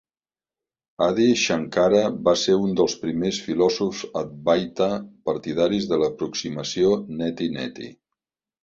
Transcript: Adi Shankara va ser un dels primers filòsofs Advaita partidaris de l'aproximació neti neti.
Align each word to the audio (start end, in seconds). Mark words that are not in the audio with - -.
Adi 1.07 1.27
Shankara 1.41 1.99
va 2.29 2.33
ser 2.45 2.57
un 2.63 2.73
dels 2.81 2.97
primers 3.03 3.43
filòsofs 3.49 4.03
Advaita 4.25 4.91
partidaris 5.31 5.91
de 5.95 6.03
l'aproximació 6.07 6.99
neti 7.23 7.55
neti. 7.61 7.95